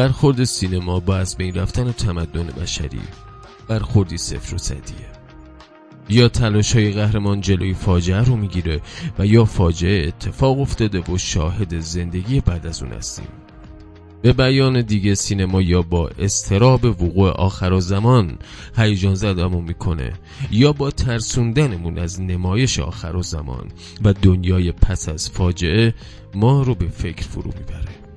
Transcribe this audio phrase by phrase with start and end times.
[0.00, 3.00] برخورد سینما با از بین رفتن تمدن بشری
[3.68, 5.06] برخوردی صفر و صدیه.
[6.08, 8.80] یا تلاش های قهرمان جلوی فاجعه رو می‌گیره
[9.18, 13.28] و یا فاجعه اتفاق افتاده و شاهد زندگی بعد از اون هستیم.
[14.22, 18.38] به بیان دیگه سینما یا با استراب وقوع آخر و زمان
[18.76, 20.12] هیجان زدمون می‌کنه
[20.50, 23.68] یا با ترسوندنمون از نمایش آخر و زمان
[24.04, 25.94] و دنیای پس از فاجعه
[26.34, 28.09] ما رو به فکر فرو می‌بره.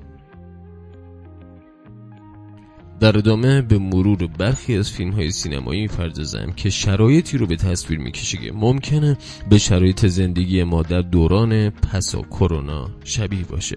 [3.04, 7.98] در ادامه به مرور برخی از فیلم های سینمایی می‌پردازم که شرایطی رو به تصویر
[7.98, 9.18] می‌کشه که ممکنه
[9.50, 13.76] به شرایط زندگی ما در دوران پسا کرونا شبیه باشه.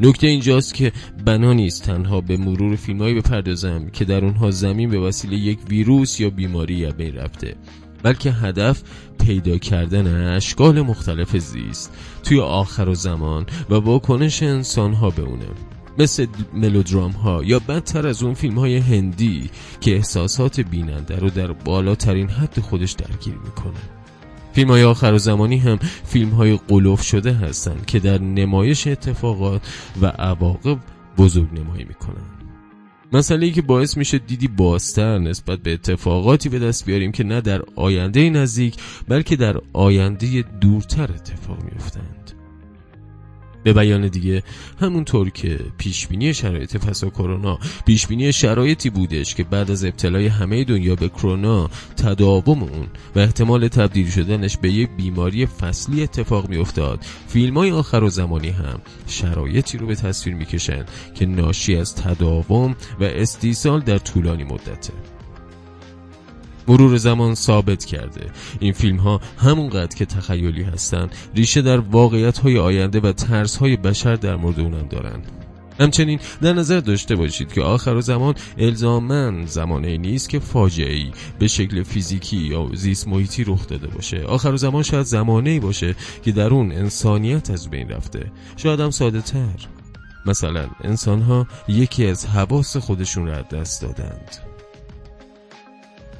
[0.00, 0.92] نکته اینجاست که
[1.24, 6.20] بنا نیست تنها به مرور فیلمهایی بپردازم که در اونها زمین به وسیله یک ویروس
[6.20, 7.56] یا بیماری یا بین رفته
[8.02, 8.82] بلکه هدف
[9.26, 15.73] پیدا کردن اشکال مختلف زیست توی آخر و زمان و واکنش انسانها به اونه.
[15.98, 19.50] مثل ملودرام ها یا بدتر از اون فیلم های هندی
[19.80, 23.80] که احساسات بیننده رو در بالاترین حد خودش درگیر می‌کنه.
[24.52, 29.62] فیلم های آخر زمانی هم فیلم های قلوف شده هستند که در نمایش اتفاقات
[30.02, 30.78] و عواقب
[31.18, 32.24] بزرگ نمایی می‌کنن
[33.12, 37.40] مسئله ای که باعث میشه دیدی بازتر نسبت به اتفاقاتی به دست بیاریم که نه
[37.40, 38.76] در آینده نزدیک
[39.08, 42.32] بلکه در آینده دورتر اتفاق میفتند
[43.64, 44.42] به بیان دیگه.
[44.80, 50.94] همونطور که پیشبینی شرایط فسا کرونا پیشبینی شرایطی بودش که بعد از ابتلای همه دنیا
[50.94, 52.86] به کرونا تداوم اون
[53.16, 57.04] و احتمال تبدیل شدنش به یک بیماری فصلی اتفاق میافتاد.
[57.28, 62.76] فیلم های آخر و زمانی هم شرایطی رو به تصویر می‌کشن که ناشی از تداوم
[63.00, 65.13] و استیصال در طولانی مدته.
[66.68, 68.30] مرور زمان ثابت کرده.
[68.60, 73.76] این فیلم ها همونقدر که تخیلی هستن ریشه در واقعیت های آینده و ترس های
[73.76, 75.22] بشر در مورد اونم دارن
[75.80, 81.48] همچنین در نظر داشته باشید که آخر زمان الزامن زمانه نیست که فاجعه ای به
[81.48, 84.24] شکل فیزیکی یا زیست محیطی رخ داده باشه.
[84.24, 88.32] آخر زمان شاید زمانه ای باشه که در اون انسانیت از بین رفته.
[88.56, 89.66] شاید هم ساده تر
[90.26, 94.53] مثلا انسان ها یکی از حواس خودشون را دست دادند.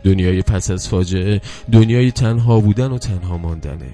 [0.05, 1.41] دنیای پس از فاجعه
[1.73, 3.91] دنیای تنها بودن و تنها ماندنه.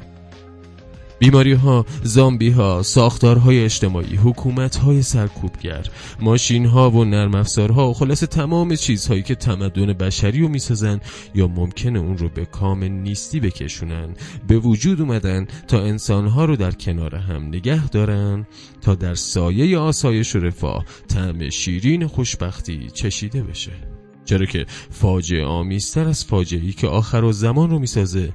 [1.20, 5.86] بیماری ها، زامبی ها، ساختارهای اجتماعی، حکومت های سرکوبگر،
[6.20, 11.00] ماشین ها و نرم افزارها و خلاص تمام چیزهایی که تمدن بشری رو می‌سازن
[11.34, 14.08] یا ممکنه اون رو به کام نیستی بکشونن.
[14.48, 18.46] به وجود اومدن تا انسانها رو در کنار هم نگه دارن
[18.80, 23.89] تا در سایه آسایش و رفاه طعم شیرین خوشبختی چشیده بشه.
[24.24, 28.32] چرا که فاجعه آمیزتر از فاجعه که آخر و زمان رو می‌سازه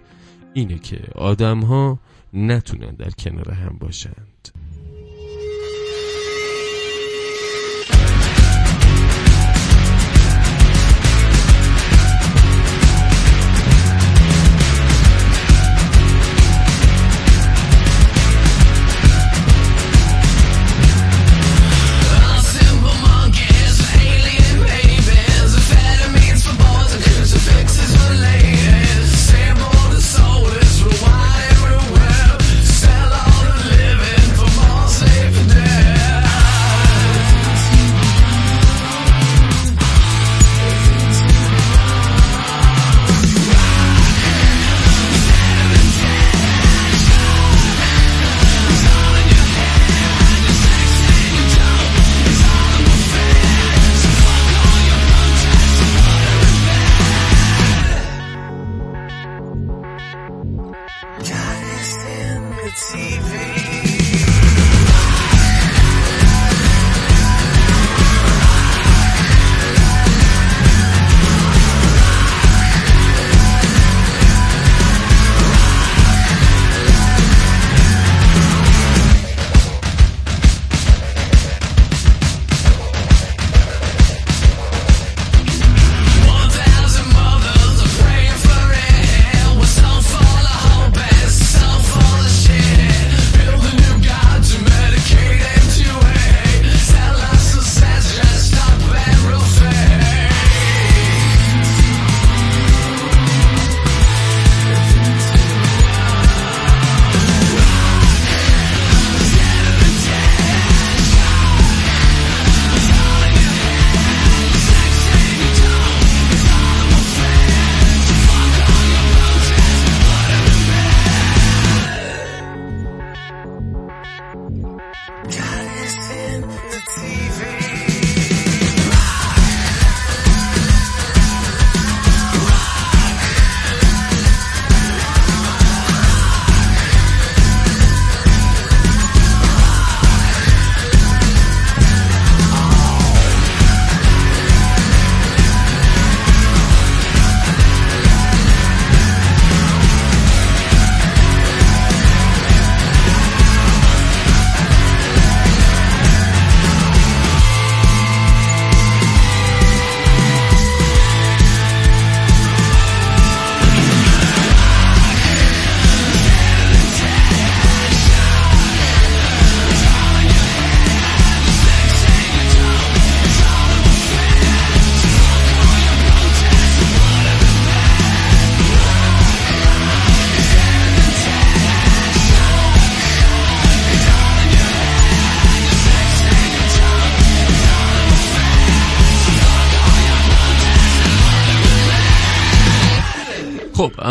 [0.53, 1.99] اینه که آدم ها
[2.33, 4.34] نتونن در کنار هم باشند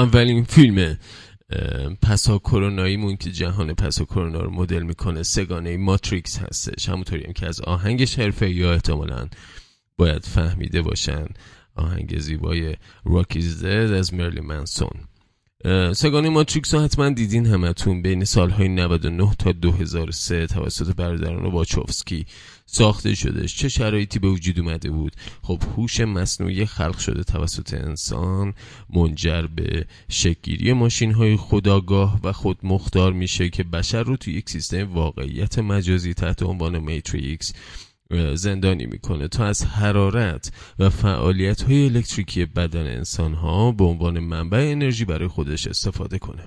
[0.05, 0.99] اولین فیلم
[2.03, 6.89] پسا کروناییمون که جهان پسا کرونا رو مدل می‌کنه سگانه ماتریکس هستش.
[6.89, 9.29] همونطوری هم که از آهنگ حرفه یا احتمالا
[9.99, 11.27] باید فهمیده باشن
[11.75, 15.01] آهنگ زیبای راکیز از مرلی منسون.
[15.93, 22.26] سگانه ماتریکس رو حتما دیدین همتون بین سالهای 99 تا 2003 توسط برادران واچوفسکی
[22.66, 25.12] ساخته شدش چه شرایطی به وجود اومده بود؟
[25.43, 28.55] خب هوش مصنوعی خلق شده توسط انسان
[28.94, 34.50] منجر به شکگیری ماشین های خداگاه و خود مختار میشه که بشر رو توی یک
[34.50, 37.52] سیستم واقعیت مجازی تحت عنوان میتریکس
[38.35, 39.29] زندانی می‌کنه.
[39.29, 45.29] تا از حرارت و فعالیت های الکتریکی بدن انسان ها به عنوان منبع انرژی برای
[45.29, 46.43] خودش استفاده کنه.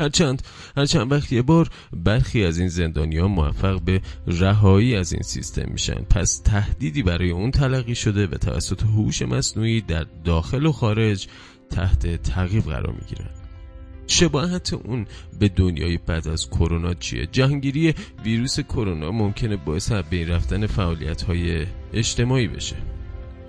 [0.00, 0.42] هرچند
[0.76, 6.06] هرچند وقتی یه بار برخی از این زندانیان موفق به رهایی از این سیستم میشن.
[6.10, 11.28] پس تهدیدی برای اون تلقی شده و توسط هوش مصنوعی در داخل و خارج
[11.70, 13.41] تحت تعقیب قرار می‌گیرن.
[14.06, 15.06] شباهت اون
[15.38, 17.94] به دنیای بعد از کرونا چیه؟ جهانگیری
[18.24, 22.76] ویروس کرونا ممکنه باعث بین رفتن فعالیت های اجتماعی بشه.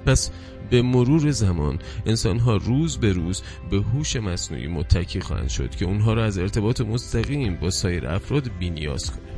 [0.05, 0.31] پس
[0.69, 5.85] به مرور زمان انسان ها روز به روز به هوش مصنوعی متکی خواهند شد که
[5.85, 9.32] اونها را از ارتباط مستقیم با سایر افراد بینیاز کنه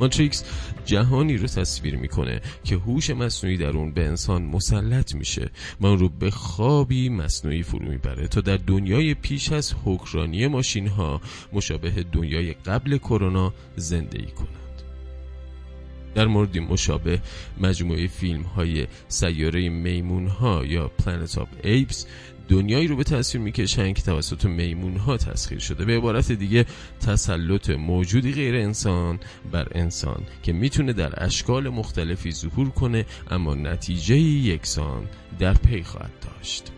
[0.00, 0.44] ماتریکس
[0.84, 5.50] جهانی رو تصویر می‌کنه که هوش مصنوعی در اون به انسان مسلط میشه
[5.80, 10.88] و اون رو به خوابی مصنوعی فرو می‌بره تا در دنیای پیش از حکرانی ماشین
[10.88, 11.20] ها
[11.52, 14.58] مشابه دنیای قبل کرونا زندگی کنند.
[16.14, 17.20] در مورد مشابه
[17.60, 22.06] مجموعه فیلم های سیاره میمون ها یا Planet of Apes
[22.48, 25.84] دنیایی رو به تصویر می‌کشن که توسط میمون ها تسخیر شده.
[25.84, 26.66] به عبارت دیگه
[27.00, 29.20] تسلط موجودی غیر انسان
[29.52, 35.04] بر انسان که می‌تونه در اشکال مختلفی ظهور کنه اما نتیجه یکسان
[35.38, 36.72] در پی خواهد داشت.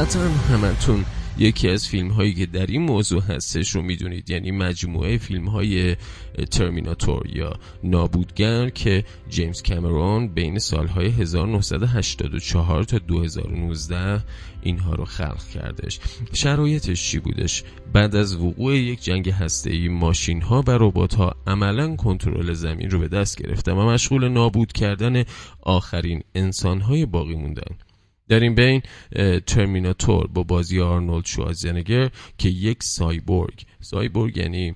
[0.00, 1.04] قطعا همتون
[1.38, 4.30] یکی از فیلم هایی که در این موضوع هستش رو می‌دونید.
[4.30, 5.96] یعنی مجموعه فیلم های
[6.50, 7.52] ترمیناتور یا
[7.84, 14.20] نابودگر که جیمز کامرون بین سالهای 1984 تا 2019
[14.62, 16.00] اینها رو خلق کردش.
[16.32, 21.96] شرایطش چی بودش؟ بعد از وقوع یک جنگ هسته‌ای ماشین ها و ربات ها عملا
[21.96, 25.24] کنترل زمین رو به دست گرفتن و مشغول نابود کردن
[25.60, 27.89] آخرین انسان های باقی موندن.
[28.30, 28.82] در این بین
[29.46, 33.62] ترمیناتور با بازی آرنولد شوازنگر که یک سایبورگ.
[33.80, 34.74] سایبورگ یعنی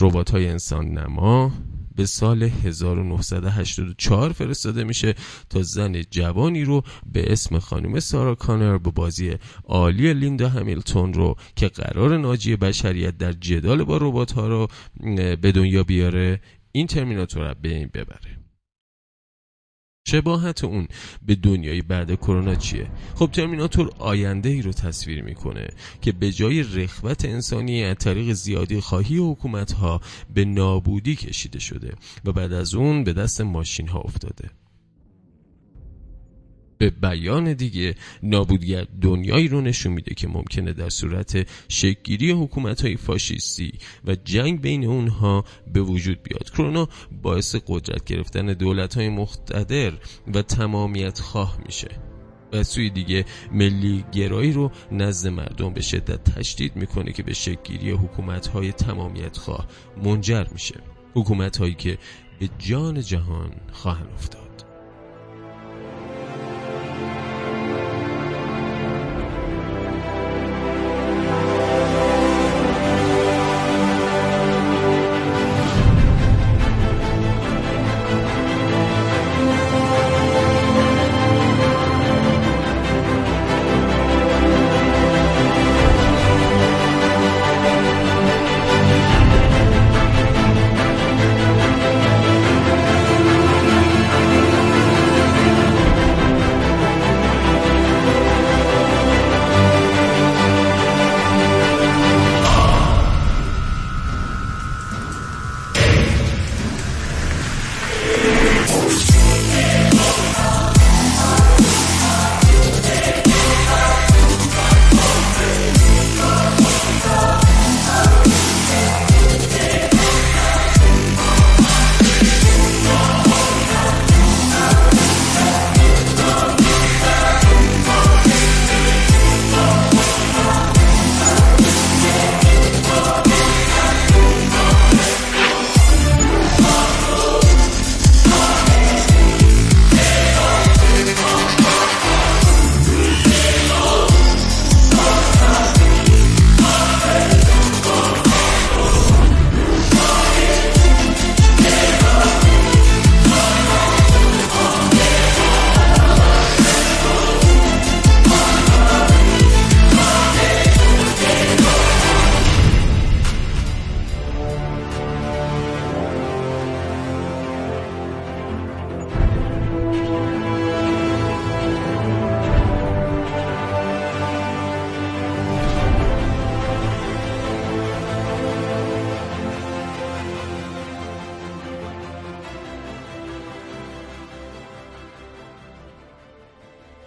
[0.00, 1.52] ربات های انسان نما
[1.96, 5.14] به سال 1984 فرستاده میشه
[5.50, 11.36] تا زن جوانی رو به اسم خانم سارا کانر با بازی عالی لیندا همیلتون رو
[11.56, 14.68] که قرار ناجی بشریت در جدال با ربات ها رو
[15.36, 16.40] به دنیا بیاره
[16.72, 18.45] این ترمیناتور رو به این ببره.
[20.08, 20.88] شباهت اون
[21.26, 25.68] به دنیای بعد کرونا چیه؟ خب ترمیناتور آینده ای رو تصویر می‌کنه
[26.00, 30.00] که به جای رخوت انسانی از طریق زیادی خواهی حکومت ها
[30.34, 31.94] به نابودی کشیده شده
[32.24, 34.50] و بعد از اون به دست ماشین ها افتاده.
[36.78, 42.96] به بیان دیگه نابودگر دنیایی رو نشون میده که ممکنه در صورت شکگیری حکومت های
[42.96, 43.72] فاشیستی
[44.04, 46.50] و جنگ بین اونها به وجود بیاد.
[46.50, 46.88] کرونا
[47.22, 49.92] باعث قدرت گرفتن دولت های مختدر
[50.34, 51.88] و تمامیت خواه میشه
[52.52, 57.90] و سوی دیگه ملی گرایی رو نزد مردم به شدت تشدید می‌کنه که به شکگیری
[57.90, 59.66] حکومت های تمامیت خواه
[60.04, 60.80] منجر میشه.
[61.14, 61.98] حکومت هایی که
[62.40, 64.45] به جان جهان خواهند افتاد.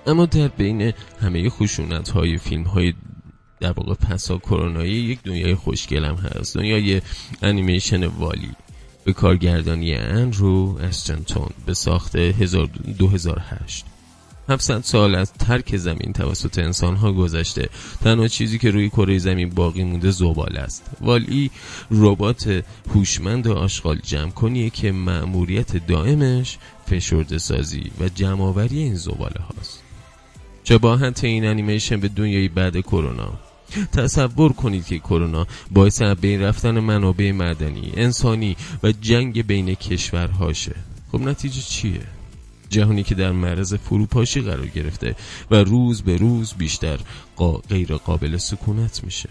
[0.10, 2.94] اما در بین همه خشونت های فیلم های
[3.60, 6.58] در واقع پسا کرونایی یک دنیای خوشگلم هست.
[6.58, 7.01] دنیای
[7.42, 8.51] انیمیشن والی
[9.04, 13.86] به کارگردانی انرو استنتون به ساخت 2008
[14.50, 17.70] 700 سال از ترک زمین توسط انسان ها گذشته.
[18.04, 20.84] تنها چیزی که روی کره زمین باقی مونده زبال است.
[21.01, 21.51] والی
[21.92, 22.63] ربات
[22.96, 29.88] هوشمند آشغال جمع کنیه که مأموریت دائمش فشرده سازی و جمعآوری این زباله هاست.
[30.69, 33.33] شباهت این انیمیشن به دنیای بعد کرونا.
[33.91, 40.75] تصور کنید که کرونا باعث بین رفتن منابع مدنی انسانی و جنگ بین کشورهاشه.
[41.11, 42.01] خب نتیجه چیه؟
[42.69, 45.15] جهانی که در معرض فروپاشی قرار گرفته
[45.51, 46.99] و روز به روز بیشتر
[47.69, 49.29] غیر قابل سکونت میشه.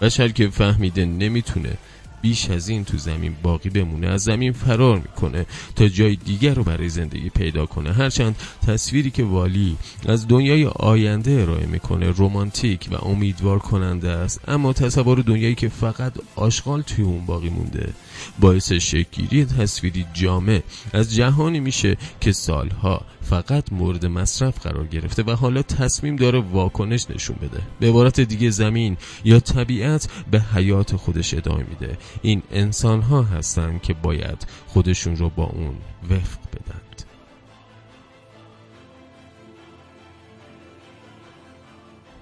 [0.00, 1.78] بشر که فهمیده نمی‌تونه
[2.22, 6.64] بیش از این تو زمین باقی بمونه از زمین فرار می‌کنه تا جای دیگر رو
[6.64, 7.92] برای زندگی پیدا کنه.
[7.92, 8.36] هرچند
[8.66, 9.76] تصویری که والی
[10.06, 14.40] از دنیای آینده ارائه می‌کنه رومانتیک و امیدوار کننده است.
[14.48, 17.92] اما تصور دنیایی که فقط آشغال توی اون باقی مونده.
[18.40, 20.62] باعث شکگیری تصویری جامع
[20.92, 27.10] از جهانی میشه که سالها فقط مورد مصرف قرار گرفته و حالا تصمیم داره واکنش
[27.10, 27.62] نشون بده.
[27.80, 31.98] به عبارت دیگه زمین یا طبیعت به حیات خودش ادامه میده.
[32.22, 35.74] این انسان ها هستن که باید خودشون رو با اون
[36.10, 36.81] وفق بدند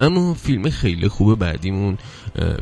[0.01, 1.97] اما فیلم خیلی خوب بعدیمون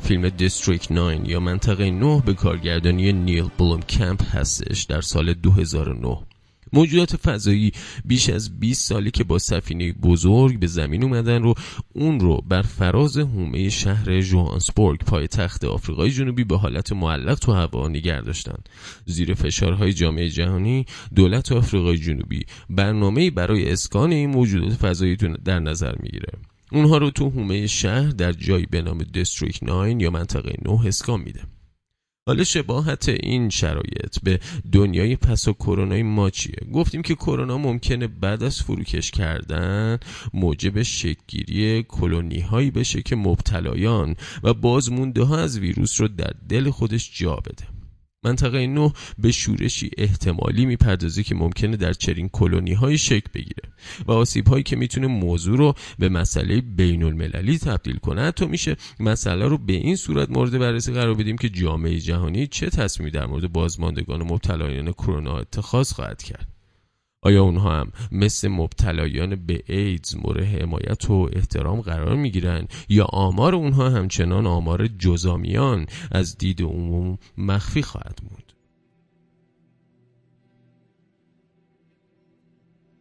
[0.02, 6.18] فیلم دیستریک 9 یا منطقه 9 به کارگردانی نیل بلوم کمپ هستش در سال 2009
[6.74, 7.72] موجودات فضایی
[8.06, 11.54] بیش از 20 سالی که با سفینه بزرگ به زمین اومدن رو
[11.94, 17.52] اون رو بر فراز هومه شهر جوهانسبورگ پای تخت آفریقای جنوبی به حالت معلق تو
[17.54, 18.58] هوا نگه داشتن.
[19.06, 25.16] زیر فشارهای جامعه جهانی دولت آفریقای جنوبی برنامه برای اسکان این موجودات فضایی
[25.46, 26.30] در نظر می‌گیره.
[26.72, 31.22] اونها رو تو هومه شهر در جایی به نام دیستریک 9 یا منطقه 9 اسکان
[31.22, 31.42] میده.
[32.28, 34.40] حالا شباهت این شرایط به
[34.72, 39.98] دنیای پس و کرونای ما چیه؟ گفتیم که کرونا ممکنه بعد از فروکش کردن
[40.34, 46.70] موجب شکگیری کلونی هایی بشه که مبتلایان و بازمونده ها از ویروس رو در دل
[46.70, 47.79] خودش جا بده.
[48.24, 53.70] منطقه نو به شورشی احتمالی می‌پردازه که ممکنه در چرین کلونی های شکل بگیره
[54.06, 58.22] و آسیب هایی که می‌تونه موضوع رو به مسئله بین المللی تبدیل کنه.
[58.22, 62.70] حتی میشه مسئله رو به این صورت مورد بررسی قرار بدیم که جامعه جهانی چه
[62.70, 66.59] تصمیمی در مورد بازماندگان مبتلایان کرونا اتخاذ خواهد کرد.
[67.22, 73.56] آیا اونها هم مثل مبتلایان به ایدز مورد حمایت و احترام قرار می‌گیرن یا آمار
[73.56, 78.54] اونها همچنان آمار جزامیان از دید عموم مخفی خواهد بود؟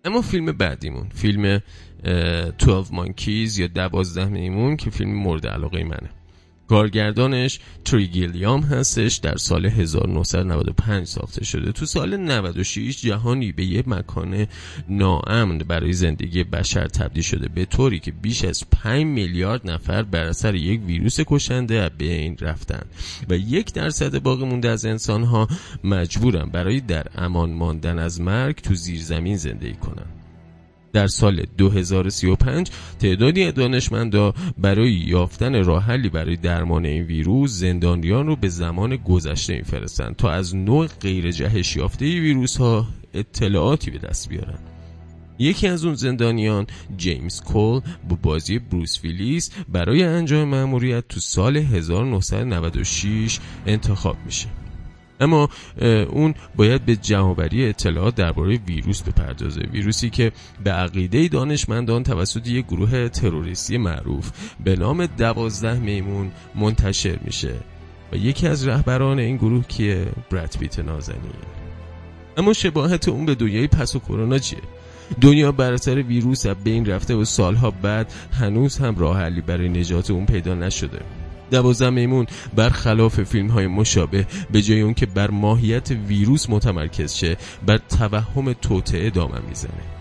[0.05, 1.62] اما فیلم بعدیمون فیلم
[2.05, 6.17] 12 مانکیز یا دوازده میمون که فیلم مورد علاقه منه.
[6.68, 11.72] کارگردانش تریگیلیام هستش در سال 1995 ساخته شده.
[11.72, 14.46] تو سال 96 جهانی به یه مکان
[14.88, 20.24] ناامن برای زندگی بشر تبدیل شده به طوری که بیش از 5 میلیارد نفر بر
[20.24, 22.83] اثر یک ویروس کشنده به این رفتن
[23.28, 25.48] و یک درصد باقی مونده از انسان ها
[25.85, 30.17] مجبورن برای در امان ماندن از مرگ تو زیرزمین زندگی کنن.
[30.92, 38.37] در سال 2035 تعدادی دانشمندا برای یافتن راه حلی برای درمان این ویروس زندانیان رو
[38.37, 44.29] به زمان گذشته میفرستند تا از نوع غیر جهش یافته ویروس ها اطلاعاتی به دست
[44.29, 44.59] بیارن
[45.38, 51.57] یکی از اون زندانیان جیمز کول با بازی بروس ویلیس برای انجام مأموریت تو سال
[51.57, 54.58] 1996 انتخاب میشه.
[55.20, 55.48] اما
[56.11, 59.61] اون باید به جمعآوری اطلاعات درباره ویروس بپردازه.
[59.61, 60.33] ویروسی که
[60.64, 64.31] به عقیده دانشمندان توسط یک گروه تروریستی معروف
[64.64, 67.54] به نام دوازده میمون منتشر میشه
[68.12, 71.18] و یکی از رهبران این گروه که برد پیت نازنی
[72.37, 74.59] اما شباهت اون به دنیای پس و کرونا چیه؟
[75.20, 79.68] دنیا بر اثر ویروس از بین رفته و سالها بعد هنوز هم راه حلی برای
[79.68, 81.00] نجات اون پیدا نشده.
[81.51, 87.37] دوازده میمون برخلاف فیلم های مشابه به جای اون که بر ماهیت ویروس متمرکز شه
[87.67, 89.99] بر توهم توطعه دامن می‌زنه.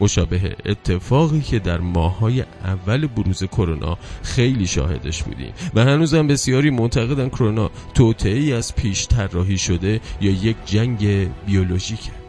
[0.00, 7.28] مشابه اتفاقی که در ماهای اول بروز کرونا خیلی شاهدش بودیم و هنوزم بسیاری معتقدن
[7.28, 12.21] کرونا توطعه از پیش طراحی شده یا یک جنگ بیولوژیکه.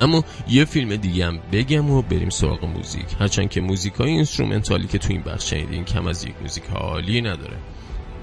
[0.00, 3.06] اما یه فیلم دیگه هم بگم و بریم سراغ موزیک.
[3.20, 6.64] هرچند که موزیک های instrumental ی که تو این بخش شنیدین کم از یک موزیک
[6.64, 7.56] عالی نداره.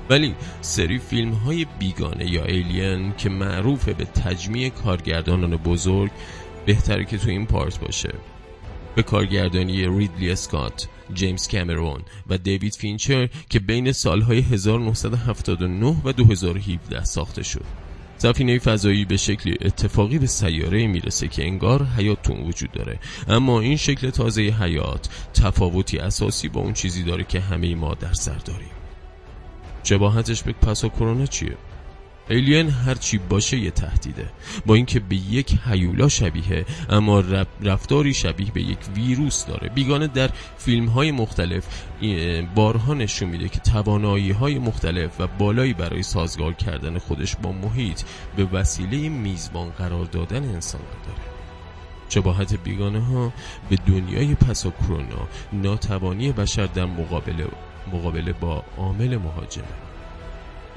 [0.09, 6.11] ولی سری فیلم های بیگانه یا Alien که معروفه به تجمیع کارگردانان بزرگ
[6.65, 8.13] بهتره که تو این part باشه.
[8.95, 17.03] به کارگردانی ریدلی اسکات، جیمز کامرون و دیوید فینچر که بین سالهای 1979 و 2017
[17.03, 17.65] ساخته شد.
[18.23, 23.77] سفینه فضایی به شکلی اتفاقی به سیاره می‌رسه که انگار حیاتون وجود داره اما این
[23.77, 28.71] شکل تازه حیات تفاوتی اساسی با اون چیزی داره که همه ما در سر داریم
[29.83, 31.57] شباهتش به پسا کرونا چیه؟
[32.29, 34.29] ایلین هرچی باشه یه تهدیده.
[34.65, 37.23] با اینکه به یک حیولا شبیه اما
[37.61, 39.69] رفتاری شبیه به یک ویروس داره.
[39.69, 41.67] بیگانه در فیلم های مختلف
[42.55, 48.01] بارها نشون میده که توانایی های مختلف و بالایی برای سازگار کردن خودش با محیط
[48.35, 51.33] به وسیله میزبان قرار دادن انسان داره.
[52.09, 53.33] شباهت بیگانه ها
[53.69, 57.47] به دنیای پسا کرونا ناتوانی بشر در مقابله
[57.93, 59.92] مقابله با عامل مهاجمه.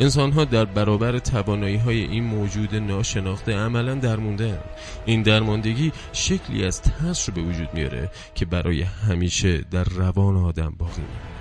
[0.00, 4.58] انسان ها در برابر توانایی های این موجود ناشناخته عملا درمونده
[5.06, 10.74] این درماندگی شکلی از ترس رو به وجود میاره که برای همیشه در روان آدم
[10.78, 11.36] باقی میمونه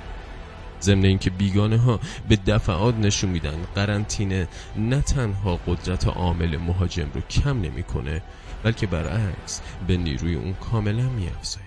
[0.82, 7.22] ضمن اینکه بیگانه ها به دفعات نشون میدن قرنطینه نه تنها قدرت عامل مهاجم رو
[7.22, 8.22] کم نمی‌کنه
[8.64, 11.65] بلکه برعکس به نیروی اون کاملا میافزاید.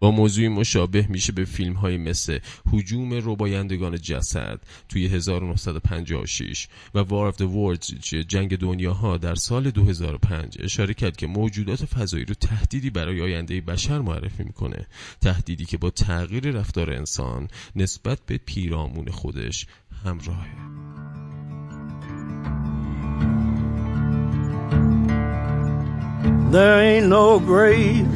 [0.00, 2.38] با موضوعی مشابه میشه به فیلم های مثل
[2.72, 10.56] حجوم روبایندگان جسد توی 1956 و War of the Worlds جنگ دنیاها در سال 2005
[10.60, 14.86] اشاره کرد که موجودات فضایی رو تهدیدی برای آینده بشر معرفی می‌کنه.
[15.20, 19.66] تهدیدی که با تغییر رفتار انسان نسبت به پیرامون خودش
[20.04, 20.46] همراهه.
[26.52, 28.15] There ain't no grave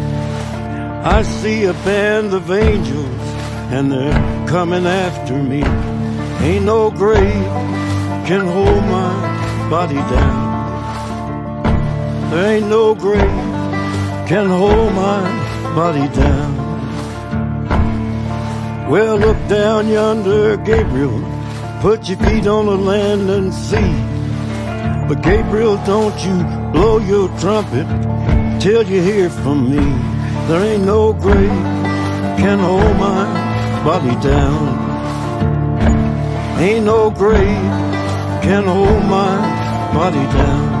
[1.03, 3.07] I see a band of angels
[3.73, 5.63] and they're coming after me.
[6.45, 7.49] Ain't no grave
[8.27, 10.51] can hold my body down.
[12.29, 13.19] There ain't no grave
[14.29, 15.21] can hold my
[15.73, 16.51] body down.
[18.87, 21.19] Well, look down yonder, Gabriel.
[21.81, 23.91] Put your feet on the land and see.
[25.07, 27.87] But Gabriel, don't you blow your trumpet
[28.61, 30.10] till you hear from me.
[30.47, 31.65] There ain't no grave
[32.41, 33.23] can hold my
[33.83, 34.61] body down.
[36.59, 37.71] Ain't no grave
[38.43, 39.37] can hold my
[39.93, 40.80] body down.